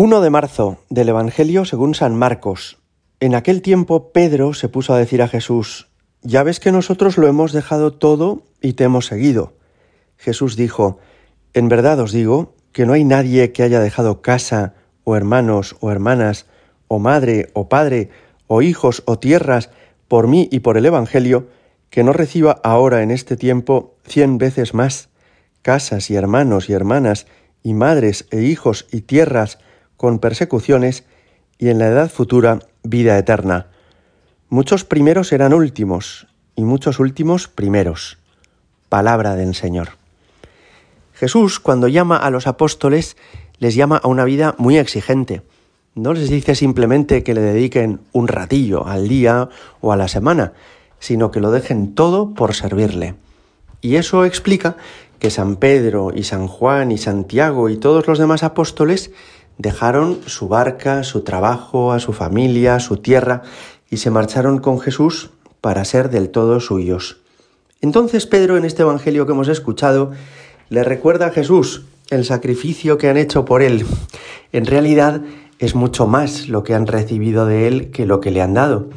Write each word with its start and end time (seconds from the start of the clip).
1 0.00 0.20
de 0.20 0.30
marzo 0.30 0.78
del 0.90 1.08
Evangelio 1.08 1.64
según 1.64 1.92
San 1.92 2.14
Marcos. 2.14 2.78
En 3.18 3.34
aquel 3.34 3.62
tiempo 3.62 4.12
Pedro 4.12 4.54
se 4.54 4.68
puso 4.68 4.94
a 4.94 4.96
decir 4.96 5.22
a 5.22 5.26
Jesús, 5.26 5.88
Ya 6.22 6.44
ves 6.44 6.60
que 6.60 6.70
nosotros 6.70 7.18
lo 7.18 7.26
hemos 7.26 7.50
dejado 7.50 7.92
todo 7.92 8.44
y 8.62 8.74
te 8.74 8.84
hemos 8.84 9.06
seguido. 9.06 9.54
Jesús 10.16 10.54
dijo, 10.54 11.00
En 11.52 11.68
verdad 11.68 11.98
os 11.98 12.12
digo 12.12 12.54
que 12.70 12.86
no 12.86 12.92
hay 12.92 13.02
nadie 13.02 13.50
que 13.50 13.64
haya 13.64 13.80
dejado 13.80 14.22
casa 14.22 14.74
o 15.02 15.16
hermanos 15.16 15.74
o 15.80 15.90
hermanas 15.90 16.46
o 16.86 17.00
madre 17.00 17.50
o 17.54 17.68
padre 17.68 18.10
o 18.46 18.62
hijos 18.62 19.02
o 19.04 19.18
tierras 19.18 19.70
por 20.06 20.28
mí 20.28 20.48
y 20.52 20.60
por 20.60 20.76
el 20.76 20.86
Evangelio, 20.86 21.48
que 21.90 22.04
no 22.04 22.12
reciba 22.12 22.60
ahora 22.62 23.02
en 23.02 23.10
este 23.10 23.36
tiempo 23.36 23.96
cien 24.06 24.38
veces 24.38 24.74
más 24.74 25.08
casas 25.62 26.08
y 26.08 26.14
hermanos 26.14 26.70
y 26.70 26.74
hermanas 26.74 27.26
y 27.64 27.74
madres 27.74 28.28
e 28.30 28.42
hijos 28.42 28.86
y 28.92 29.00
tierras 29.00 29.58
con 29.98 30.20
persecuciones 30.20 31.04
y 31.58 31.68
en 31.68 31.78
la 31.78 31.88
edad 31.88 32.08
futura 32.08 32.60
vida 32.82 33.18
eterna. 33.18 33.66
Muchos 34.48 34.84
primeros 34.84 35.28
serán 35.28 35.52
últimos 35.52 36.28
y 36.56 36.62
muchos 36.62 37.00
últimos 37.00 37.48
primeros. 37.48 38.16
Palabra 38.88 39.34
del 39.34 39.54
Señor. 39.54 39.90
Jesús, 41.12 41.60
cuando 41.60 41.88
llama 41.88 42.16
a 42.16 42.30
los 42.30 42.46
apóstoles, 42.46 43.16
les 43.58 43.74
llama 43.74 43.98
a 43.98 44.08
una 44.08 44.24
vida 44.24 44.54
muy 44.56 44.78
exigente. 44.78 45.42
No 45.96 46.14
les 46.14 46.30
dice 46.30 46.54
simplemente 46.54 47.24
que 47.24 47.34
le 47.34 47.40
dediquen 47.40 48.00
un 48.12 48.28
ratillo 48.28 48.86
al 48.86 49.08
día 49.08 49.48
o 49.80 49.92
a 49.92 49.96
la 49.96 50.06
semana, 50.06 50.52
sino 51.00 51.32
que 51.32 51.40
lo 51.40 51.50
dejen 51.50 51.96
todo 51.96 52.34
por 52.34 52.54
servirle. 52.54 53.16
Y 53.80 53.96
eso 53.96 54.24
explica 54.24 54.76
que 55.18 55.30
San 55.30 55.56
Pedro 55.56 56.12
y 56.14 56.22
San 56.22 56.46
Juan 56.46 56.92
y 56.92 56.98
Santiago 56.98 57.68
y 57.68 57.76
todos 57.76 58.06
los 58.06 58.18
demás 58.18 58.44
apóstoles 58.44 59.10
dejaron 59.58 60.20
su 60.26 60.48
barca, 60.48 61.02
su 61.02 61.22
trabajo, 61.22 61.92
a 61.92 62.00
su 62.00 62.12
familia, 62.12 62.80
su 62.80 62.96
tierra, 62.96 63.42
y 63.90 63.98
se 63.98 64.10
marcharon 64.10 64.58
con 64.58 64.80
Jesús 64.80 65.30
para 65.60 65.84
ser 65.84 66.10
del 66.10 66.30
todo 66.30 66.60
suyos. 66.60 67.18
Entonces 67.80 68.26
Pedro 68.26 68.56
en 68.56 68.64
este 68.64 68.82
Evangelio 68.82 69.26
que 69.26 69.32
hemos 69.32 69.48
escuchado 69.48 70.12
le 70.68 70.84
recuerda 70.84 71.26
a 71.26 71.30
Jesús 71.30 71.84
el 72.10 72.24
sacrificio 72.24 72.98
que 72.98 73.08
han 73.08 73.16
hecho 73.16 73.44
por 73.44 73.62
él. 73.62 73.86
En 74.52 74.66
realidad 74.66 75.22
es 75.58 75.74
mucho 75.74 76.06
más 76.06 76.48
lo 76.48 76.62
que 76.62 76.74
han 76.74 76.86
recibido 76.86 77.46
de 77.46 77.68
él 77.68 77.90
que 77.90 78.06
lo 78.06 78.20
que 78.20 78.30
le 78.30 78.42
han 78.42 78.54
dado. 78.54 78.88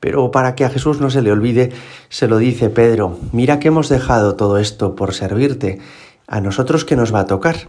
Pero 0.00 0.30
para 0.30 0.54
que 0.54 0.64
a 0.64 0.70
Jesús 0.70 1.00
no 1.00 1.10
se 1.10 1.22
le 1.22 1.32
olvide, 1.32 1.72
se 2.08 2.28
lo 2.28 2.38
dice 2.38 2.70
Pedro, 2.70 3.18
mira 3.32 3.58
que 3.58 3.68
hemos 3.68 3.88
dejado 3.88 4.36
todo 4.36 4.58
esto 4.58 4.94
por 4.94 5.14
servirte, 5.14 5.78
a 6.26 6.40
nosotros 6.40 6.84
que 6.84 6.96
nos 6.96 7.14
va 7.14 7.20
a 7.20 7.26
tocar. 7.26 7.68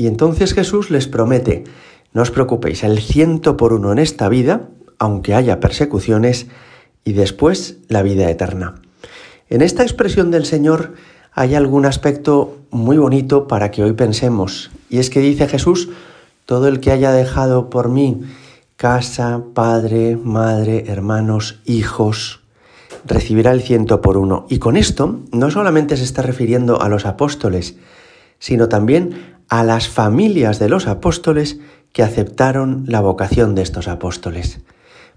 Y 0.00 0.06
entonces 0.06 0.54
Jesús 0.54 0.90
les 0.90 1.08
promete, 1.08 1.64
no 2.14 2.22
os 2.22 2.30
preocupéis, 2.30 2.84
el 2.84 3.00
ciento 3.00 3.58
por 3.58 3.74
uno 3.74 3.92
en 3.92 3.98
esta 3.98 4.30
vida, 4.30 4.70
aunque 4.98 5.34
haya 5.34 5.60
persecuciones, 5.60 6.46
y 7.04 7.12
después 7.12 7.76
la 7.88 8.02
vida 8.02 8.30
eterna. 8.30 8.76
En 9.50 9.60
esta 9.60 9.82
expresión 9.82 10.30
del 10.30 10.46
Señor 10.46 10.94
hay 11.34 11.54
algún 11.54 11.84
aspecto 11.84 12.60
muy 12.70 12.96
bonito 12.96 13.46
para 13.46 13.70
que 13.70 13.82
hoy 13.82 13.92
pensemos, 13.92 14.70
y 14.88 15.00
es 15.00 15.10
que 15.10 15.20
dice 15.20 15.46
Jesús, 15.48 15.90
todo 16.46 16.68
el 16.68 16.80
que 16.80 16.92
haya 16.92 17.12
dejado 17.12 17.68
por 17.68 17.90
mí 17.90 18.22
casa, 18.76 19.42
padre, 19.52 20.16
madre, 20.16 20.84
hermanos, 20.86 21.60
hijos, 21.66 22.40
recibirá 23.04 23.52
el 23.52 23.60
ciento 23.60 24.00
por 24.00 24.16
uno. 24.16 24.46
Y 24.48 24.60
con 24.60 24.78
esto 24.78 25.20
no 25.30 25.50
solamente 25.50 25.98
se 25.98 26.04
está 26.04 26.22
refiriendo 26.22 26.80
a 26.80 26.88
los 26.88 27.04
apóstoles, 27.04 27.76
sino 28.38 28.70
también 28.70 29.38
a 29.50 29.64
las 29.64 29.88
familias 29.88 30.58
de 30.58 30.68
los 30.68 30.86
apóstoles 30.86 31.58
que 31.92 32.04
aceptaron 32.04 32.84
la 32.86 33.00
vocación 33.00 33.54
de 33.54 33.62
estos 33.62 33.88
apóstoles. 33.88 34.60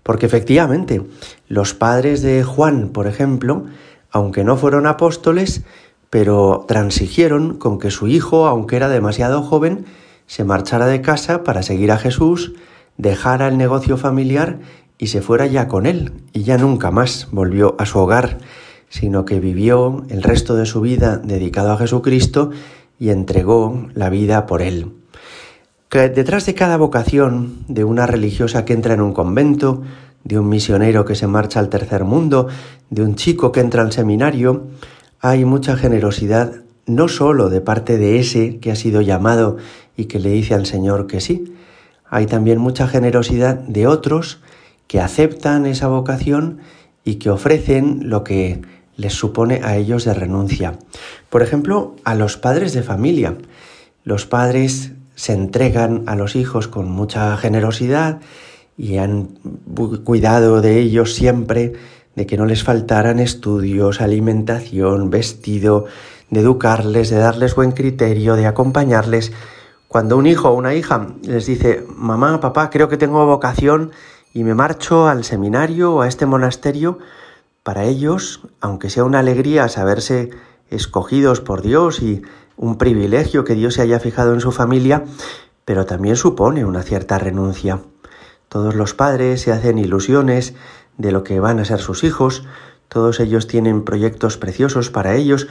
Porque 0.02 0.26
efectivamente, 0.26 1.02
los 1.48 1.74
padres 1.76 2.22
de 2.24 2.44
Juan, 2.44 2.90
por 2.90 3.08
ejemplo, 3.08 3.66
aunque 4.12 4.44
no 4.44 4.58
fueron 4.58 4.88
apóstoles, 4.88 5.62
pero 6.10 6.66
transigieron 6.68 7.58
con 7.58 7.80
que 7.80 7.92
su 7.92 8.08
hijo, 8.08 8.48
aunque 8.48 8.76
era 8.76 8.90
demasiado 8.90 9.44
joven, 9.44 9.86
se 10.26 10.44
marchara 10.44 10.88
de 10.88 11.02
casa 11.02 11.44
para 11.44 11.62
seguir 11.62 11.92
a 11.92 11.98
Jesús, 11.98 12.54
dejara 12.98 13.48
el 13.48 13.58
negocio 13.58 13.98
familiar 13.98 14.60
y 14.98 15.08
se 15.08 15.22
fuera 15.22 15.46
ya 15.46 15.68
con 15.68 15.86
él, 15.86 16.12
y 16.34 16.44
ya 16.44 16.58
nunca 16.58 16.90
más 16.90 17.28
volvió 17.32 17.76
a 17.78 17.86
su 17.86 18.00
hogar, 18.00 18.40
sino 18.90 19.26
que 19.26 19.40
vivió 19.40 20.06
el 20.10 20.24
resto 20.24 20.56
de 20.56 20.66
su 20.66 20.82
vida 20.82 21.18
dedicado 21.18 21.72
a 21.72 21.78
Jesucristo 21.78 22.52
y 23.00 23.10
entregó 23.10 23.88
la 23.94 24.10
vida 24.10 24.46
por 24.46 24.62
él. 24.62 24.92
Detrás 25.90 26.46
de 26.48 26.56
cada 26.56 26.78
vocación, 26.78 27.60
de 27.68 27.84
una 27.84 28.08
religiosa 28.08 28.66
que 28.66 28.74
entra 28.74 28.96
en 28.96 29.02
un 29.02 29.14
convento, 29.14 29.84
de 30.24 30.40
un 30.40 30.50
misionero 30.50 31.06
que 31.06 31.14
se 31.14 31.28
marcha 31.28 31.60
al 31.60 31.70
tercer 31.70 32.04
mundo, 32.04 32.48
de 32.90 33.04
un 33.04 33.16
chico 33.16 33.52
que 33.52 33.60
entra 33.60 33.84
al 33.84 33.92
seminario, 33.92 34.68
hay 35.20 35.46
mucha 35.46 35.78
generosidad, 35.78 36.64
no 36.86 37.08
sólo 37.08 37.50
de 37.50 37.62
parte 37.62 37.98
de 37.98 38.20
ese 38.20 38.60
que 38.60 38.72
ha 38.72 38.76
sido 38.76 39.02
llamado 39.02 39.58
y 39.96 40.06
que 40.06 40.20
le 40.20 40.30
dice 40.30 40.56
al 40.56 40.66
Señor 40.66 41.06
que 41.08 41.22
sí, 41.22 41.54
hay 42.10 42.26
también 42.26 42.58
mucha 42.58 42.88
generosidad 42.88 43.56
de 43.56 43.88
otros 43.88 44.42
que 44.88 45.00
aceptan 45.00 45.66
esa 45.66 45.88
vocación 45.88 46.60
y 47.06 47.16
que 47.16 47.30
ofrecen 47.30 48.10
lo 48.10 48.24
que 48.24 48.62
les 48.98 49.14
supone 49.14 49.62
a 49.64 49.76
ellos 49.78 50.06
de 50.06 50.14
renuncia. 50.14 50.78
Por 51.30 51.42
ejemplo, 51.42 51.96
a 52.04 52.16
los 52.16 52.38
padres 52.38 52.74
de 52.74 52.84
familia. 52.84 53.38
Los 54.04 54.26
padres 54.26 54.92
se 55.16 55.34
entregan 55.34 56.04
a 56.08 56.16
los 56.16 56.36
hijos 56.36 56.68
con 56.68 56.90
mucha 56.90 57.36
generosidad 57.38 58.20
y 58.78 58.98
han 58.98 59.30
cuidado 60.04 60.62
de 60.62 60.80
ellos 60.80 61.14
siempre, 61.14 61.74
de 62.16 62.26
que 62.26 62.38
no 62.38 62.46
les 62.46 62.64
faltaran 62.64 63.20
estudios, 63.20 64.02
alimentación, 64.02 65.10
vestido, 65.10 65.86
de 66.30 66.42
educarles, 66.42 67.10
de 67.10 67.18
darles 67.18 67.56
buen 67.56 67.72
criterio, 67.72 68.36
de 68.36 68.48
acompañarles. 68.48 69.32
Cuando 69.88 70.18
un 70.18 70.26
hijo 70.26 70.50
o 70.50 70.56
una 70.56 70.74
hija 70.74 71.08
les 71.24 71.46
dice, 71.46 71.86
mamá, 71.96 72.40
papá, 72.40 72.70
creo 72.70 72.90
que 72.90 72.98
tengo 72.98 73.26
vocación 73.26 73.92
y 74.34 74.44
me 74.44 74.56
marcho 74.56 75.08
al 75.08 75.24
seminario 75.24 75.94
o 75.94 76.02
a 76.02 76.08
este 76.08 76.26
monasterio, 76.26 76.98
para 77.64 77.86
ellos, 77.86 78.42
aunque 78.60 78.90
sea 78.90 79.06
una 79.06 79.20
alegría 79.20 79.70
saberse 79.70 80.30
escogidos 80.70 81.42
por 81.42 81.62
Dios 81.62 82.02
y 82.02 82.22
un 82.58 82.78
privilegio 82.78 83.46
que 83.46 83.56
Dios 83.56 83.76
se 83.76 83.82
haya 83.82 84.00
fijado 84.00 84.34
en 84.34 84.42
su 84.42 84.52
familia, 84.52 85.06
pero 85.66 85.86
también 85.86 86.16
supone 86.16 86.66
una 86.66 86.84
cierta 86.84 87.18
renuncia. 87.18 87.80
Todos 88.50 88.76
los 88.76 88.94
padres 88.94 89.42
se 89.42 89.52
hacen 89.52 89.80
ilusiones 89.80 90.54
de 90.98 91.12
lo 91.12 91.24
que 91.24 91.40
van 91.40 91.60
a 91.60 91.66
ser 91.66 91.80
sus 91.80 92.04
hijos, 92.04 92.44
todos 92.88 93.20
ellos 93.20 93.48
tienen 93.48 93.84
proyectos 93.84 94.38
preciosos 94.38 94.92
para 94.92 95.16
ellos 95.16 95.48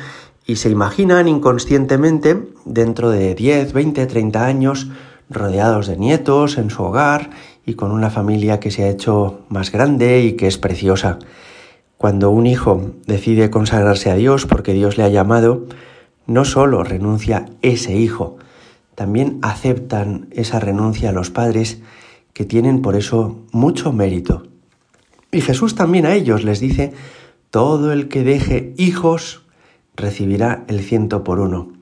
y 0.46 0.56
se 0.56 0.70
imaginan 0.70 1.26
inconscientemente 1.26 2.52
dentro 2.64 3.10
de 3.10 3.34
10, 3.34 3.72
20, 3.72 4.06
30 4.06 4.46
años 4.46 4.88
rodeados 5.28 5.86
de 5.86 5.96
nietos 5.96 6.58
en 6.58 6.70
su 6.70 6.82
hogar 6.82 7.30
y 7.64 7.74
con 7.74 7.90
una 7.90 8.10
familia 8.10 8.60
que 8.60 8.70
se 8.70 8.84
ha 8.84 8.90
hecho 8.90 9.40
más 9.48 9.72
grande 9.72 10.20
y 10.20 10.34
que 10.34 10.46
es 10.46 10.58
preciosa. 10.58 11.18
Cuando 12.02 12.30
un 12.30 12.48
hijo 12.48 12.96
decide 13.06 13.48
consagrarse 13.50 14.10
a 14.10 14.16
Dios 14.16 14.44
porque 14.46 14.72
Dios 14.72 14.98
le 14.98 15.04
ha 15.04 15.08
llamado, 15.08 15.68
no 16.26 16.44
solo 16.44 16.82
renuncia 16.82 17.46
ese 17.62 17.94
hijo, 17.94 18.38
también 18.96 19.38
aceptan 19.40 20.26
esa 20.32 20.58
renuncia 20.58 21.10
a 21.10 21.12
los 21.12 21.30
padres 21.30 21.78
que 22.32 22.44
tienen 22.44 22.82
por 22.82 22.96
eso 22.96 23.38
mucho 23.52 23.92
mérito. 23.92 24.48
Y 25.30 25.42
Jesús 25.42 25.76
también 25.76 26.04
a 26.04 26.14
ellos 26.14 26.42
les 26.42 26.58
dice, 26.58 26.92
todo 27.50 27.92
el 27.92 28.08
que 28.08 28.24
deje 28.24 28.74
hijos 28.76 29.42
recibirá 29.94 30.64
el 30.66 30.80
ciento 30.80 31.22
por 31.22 31.38
uno, 31.38 31.72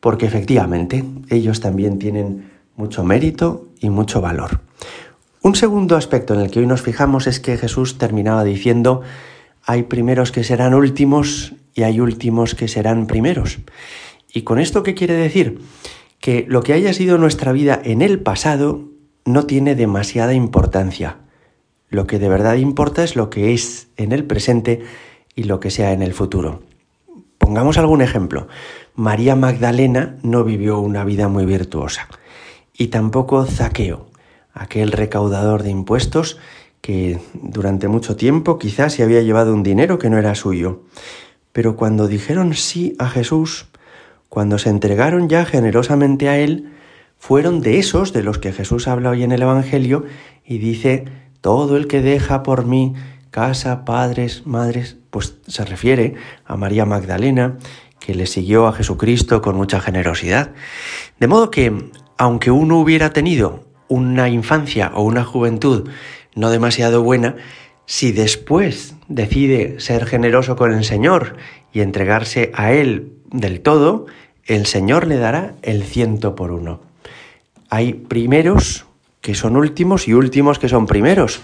porque 0.00 0.26
efectivamente 0.26 1.04
ellos 1.28 1.60
también 1.60 2.00
tienen 2.00 2.50
mucho 2.74 3.04
mérito 3.04 3.68
y 3.78 3.88
mucho 3.88 4.20
valor. 4.20 4.62
Un 5.42 5.54
segundo 5.54 5.94
aspecto 5.94 6.34
en 6.34 6.40
el 6.40 6.50
que 6.50 6.58
hoy 6.58 6.66
nos 6.66 6.82
fijamos 6.82 7.28
es 7.28 7.38
que 7.38 7.56
Jesús 7.56 7.98
terminaba 7.98 8.42
diciendo, 8.42 9.02
hay 9.64 9.84
primeros 9.84 10.32
que 10.32 10.44
serán 10.44 10.74
últimos 10.74 11.54
y 11.74 11.82
hay 11.82 12.00
últimos 12.00 12.54
que 12.54 12.68
serán 12.68 13.06
primeros. 13.06 13.58
¿Y 14.32 14.42
con 14.42 14.58
esto 14.58 14.82
qué 14.82 14.94
quiere 14.94 15.14
decir? 15.14 15.60
Que 16.18 16.44
lo 16.48 16.62
que 16.62 16.72
haya 16.72 16.92
sido 16.92 17.18
nuestra 17.18 17.52
vida 17.52 17.80
en 17.82 18.02
el 18.02 18.20
pasado 18.20 18.88
no 19.24 19.46
tiene 19.46 19.74
demasiada 19.74 20.34
importancia. 20.34 21.18
Lo 21.88 22.06
que 22.06 22.18
de 22.18 22.28
verdad 22.28 22.54
importa 22.54 23.02
es 23.02 23.16
lo 23.16 23.30
que 23.30 23.52
es 23.52 23.88
en 23.96 24.12
el 24.12 24.24
presente 24.24 24.82
y 25.34 25.44
lo 25.44 25.60
que 25.60 25.70
sea 25.70 25.92
en 25.92 26.02
el 26.02 26.14
futuro. 26.14 26.62
Pongamos 27.38 27.78
algún 27.78 28.02
ejemplo. 28.02 28.48
María 28.94 29.34
Magdalena 29.34 30.16
no 30.22 30.44
vivió 30.44 30.78
una 30.80 31.04
vida 31.04 31.28
muy 31.28 31.46
virtuosa 31.46 32.08
y 32.80 32.88
tampoco 32.88 33.44
Zaqueo, 33.44 34.06
aquel 34.52 34.92
recaudador 34.92 35.62
de 35.62 35.70
impuestos 35.70 36.38
que 36.80 37.18
durante 37.34 37.88
mucho 37.88 38.16
tiempo 38.16 38.58
quizás 38.58 38.94
se 38.94 39.02
había 39.02 39.22
llevado 39.22 39.54
un 39.54 39.62
dinero 39.62 39.98
que 39.98 40.10
no 40.10 40.18
era 40.18 40.34
suyo. 40.34 40.82
Pero 41.52 41.76
cuando 41.76 42.08
dijeron 42.08 42.54
sí 42.54 42.94
a 42.98 43.08
Jesús, 43.08 43.66
cuando 44.28 44.58
se 44.58 44.70
entregaron 44.70 45.28
ya 45.28 45.44
generosamente 45.44 46.28
a 46.28 46.38
Él, 46.38 46.72
fueron 47.18 47.60
de 47.60 47.78
esos 47.78 48.12
de 48.12 48.22
los 48.22 48.38
que 48.38 48.52
Jesús 48.52 48.88
habla 48.88 49.10
hoy 49.10 49.24
en 49.24 49.32
el 49.32 49.42
Evangelio 49.42 50.04
y 50.44 50.58
dice, 50.58 51.04
todo 51.40 51.76
el 51.76 51.86
que 51.86 52.00
deja 52.00 52.42
por 52.42 52.64
mí 52.64 52.94
casa, 53.30 53.84
padres, 53.84 54.46
madres, 54.46 54.96
pues 55.10 55.36
se 55.46 55.64
refiere 55.64 56.14
a 56.44 56.56
María 56.56 56.84
Magdalena, 56.84 57.58
que 57.98 58.14
le 58.14 58.26
siguió 58.26 58.66
a 58.66 58.72
Jesucristo 58.72 59.42
con 59.42 59.56
mucha 59.56 59.80
generosidad. 59.80 60.52
De 61.18 61.26
modo 61.26 61.50
que, 61.50 61.90
aunque 62.16 62.50
uno 62.50 62.78
hubiera 62.78 63.12
tenido 63.12 63.64
una 63.88 64.28
infancia 64.28 64.92
o 64.94 65.02
una 65.02 65.24
juventud 65.24 65.88
no 66.34 66.50
demasiado 66.50 67.02
buena, 67.02 67.36
si 67.86 68.12
después 68.12 68.94
decide 69.08 69.80
ser 69.80 70.06
generoso 70.06 70.56
con 70.56 70.72
el 70.72 70.84
Señor 70.84 71.36
y 71.72 71.80
entregarse 71.80 72.52
a 72.54 72.72
Él 72.72 73.14
del 73.32 73.60
todo, 73.60 74.06
el 74.46 74.66
Señor 74.66 75.06
le 75.06 75.16
dará 75.16 75.54
el 75.62 75.82
ciento 75.82 76.34
por 76.34 76.52
uno. 76.52 76.80
Hay 77.68 77.94
primeros 77.94 78.86
que 79.20 79.34
son 79.34 79.56
últimos 79.56 80.08
y 80.08 80.14
últimos 80.14 80.58
que 80.58 80.68
son 80.68 80.86
primeros. 80.86 81.40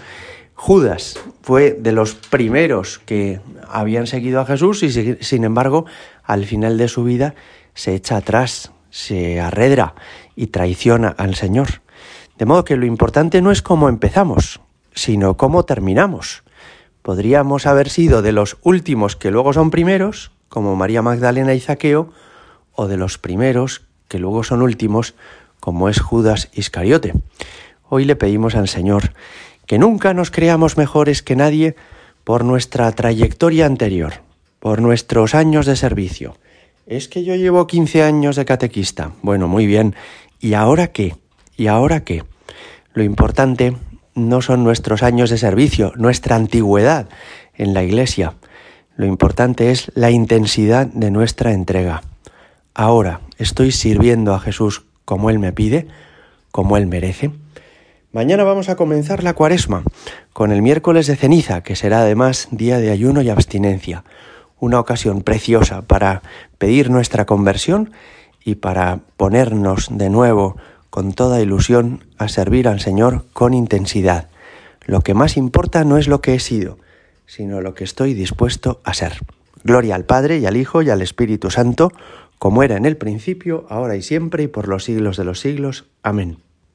Judas 0.55 1.19
fue 1.41 1.71
de 1.71 1.91
los 1.91 2.15
primeros 2.15 2.99
que 2.99 3.39
habían 3.69 4.07
seguido 4.07 4.41
a 4.41 4.45
Jesús 4.45 4.83
y 4.83 5.17
sin 5.23 5.43
embargo 5.43 5.85
al 6.23 6.45
final 6.45 6.77
de 6.77 6.87
su 6.87 7.03
vida 7.03 7.35
se 7.73 7.93
echa 7.93 8.17
atrás, 8.17 8.71
se 8.89 9.39
arredra 9.39 9.93
y 10.35 10.47
traiciona 10.47 11.09
al 11.09 11.35
Señor. 11.35 11.81
De 12.37 12.45
modo 12.45 12.65
que 12.65 12.75
lo 12.75 12.85
importante 12.85 13.41
no 13.41 13.51
es 13.51 13.61
cómo 13.61 13.89
empezamos, 13.89 14.59
sino 14.97 15.37
cómo 15.37 15.63
terminamos. 15.63 16.43
Podríamos 17.03 17.67
haber 17.67 17.89
sido 17.89 18.21
de 18.21 18.31
los 18.31 18.57
últimos 18.63 19.15
que 19.15 19.31
luego 19.31 19.53
son 19.53 19.69
primeros, 19.69 20.31
como 20.49 20.75
María 20.75 21.01
Magdalena 21.01 21.53
y 21.53 21.59
Zaqueo, 21.59 22.11
o 22.73 22.87
de 22.87 22.97
los 22.97 23.17
primeros 23.17 23.83
que 24.07 24.19
luego 24.19 24.43
son 24.43 24.61
últimos, 24.61 25.13
como 25.59 25.87
es 25.87 25.99
Judas 25.99 26.49
Iscariote. 26.53 27.13
Hoy 27.87 28.05
le 28.05 28.15
pedimos 28.15 28.55
al 28.55 28.67
Señor 28.67 29.13
que 29.67 29.77
nunca 29.77 30.13
nos 30.13 30.31
creamos 30.31 30.77
mejores 30.77 31.21
que 31.21 31.35
nadie 31.35 31.75
por 32.23 32.43
nuestra 32.43 32.91
trayectoria 32.91 33.65
anterior, 33.65 34.13
por 34.59 34.81
nuestros 34.81 35.35
años 35.35 35.65
de 35.65 35.75
servicio. 35.75 36.37
Es 36.87 37.07
que 37.07 37.23
yo 37.23 37.35
llevo 37.35 37.67
15 37.67 38.03
años 38.03 38.35
de 38.35 38.45
catequista. 38.45 39.11
Bueno, 39.21 39.47
muy 39.47 39.65
bien. 39.65 39.95
¿Y 40.39 40.53
ahora 40.53 40.87
qué? 40.87 41.15
¿Y 41.55 41.67
ahora 41.67 42.03
qué? 42.03 42.23
Lo 42.93 43.03
importante 43.03 43.75
no 44.17 44.41
son 44.41 44.63
nuestros 44.63 45.03
años 45.03 45.29
de 45.29 45.37
servicio, 45.37 45.93
nuestra 45.95 46.35
antigüedad 46.35 47.07
en 47.55 47.73
la 47.73 47.83
Iglesia. 47.83 48.33
Lo 48.95 49.05
importante 49.05 49.71
es 49.71 49.91
la 49.93 50.09
intensidad 50.09 50.87
de 50.87 51.11
nuestra 51.11 51.53
entrega. 51.53 52.01
Ahora 52.73 53.21
estoy 53.37 53.71
sirviendo 53.71 54.33
a 54.33 54.39
Jesús 54.39 54.83
como 55.05 55.29
Él 55.29 55.39
me 55.39 55.53
pide, 55.53 55.87
como 56.51 56.77
Él 56.77 56.87
merece. 56.87 57.31
Mañana 58.11 58.43
vamos 58.43 58.69
a 58.69 58.75
comenzar 58.75 59.23
la 59.23 59.33
cuaresma 59.33 59.83
con 60.33 60.51
el 60.51 60.63
miércoles 60.63 61.05
de 61.05 61.15
ceniza, 61.15 61.61
que 61.61 61.75
será 61.75 62.01
además 62.01 62.47
día 62.51 62.79
de 62.79 62.89
ayuno 62.89 63.21
y 63.21 63.29
abstinencia, 63.29 64.03
una 64.59 64.79
ocasión 64.79 65.21
preciosa 65.21 65.83
para 65.83 66.23
pedir 66.57 66.89
nuestra 66.89 67.25
conversión 67.25 67.91
y 68.43 68.55
para 68.55 68.99
ponernos 69.17 69.89
de 69.91 70.09
nuevo 70.09 70.57
con 70.89 71.13
toda 71.13 71.41
ilusión 71.41 72.03
a 72.17 72.27
servir 72.27 72.67
al 72.67 72.79
Señor 72.79 73.25
con 73.33 73.53
intensidad. 73.53 74.29
Lo 74.85 75.01
que 75.01 75.13
más 75.13 75.37
importa 75.37 75.83
no 75.83 75.97
es 75.97 76.07
lo 76.07 76.21
que 76.21 76.33
he 76.33 76.39
sido, 76.39 76.77
sino 77.25 77.61
lo 77.61 77.73
que 77.73 77.83
estoy 77.83 78.13
dispuesto 78.13 78.81
a 78.83 78.93
ser. 78.93 79.19
Gloria 79.63 79.95
al 79.95 80.05
Padre 80.05 80.37
y 80.37 80.45
al 80.45 80.57
Hijo 80.57 80.81
y 80.81 80.89
al 80.89 81.01
Espíritu 81.01 81.51
Santo, 81.51 81.91
como 82.39 82.63
era 82.63 82.77
en 82.77 82.85
el 82.85 82.97
principio, 82.97 83.65
ahora 83.69 83.95
y 83.95 84.01
siempre 84.01 84.43
y 84.43 84.47
por 84.47 84.67
los 84.67 84.85
siglos 84.85 85.17
de 85.17 85.25
los 85.25 85.39
siglos. 85.39 85.85
Amén. 86.03 86.37